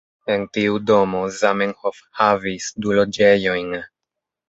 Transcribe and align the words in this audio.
En 0.35 0.45
tiu 0.57 0.79
domo 0.91 1.21
Zamenhof 1.37 2.01
havis 2.23 2.73
du 2.83 2.99
loĝejojn. 3.01 3.75